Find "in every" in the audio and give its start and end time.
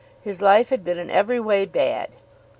0.97-1.39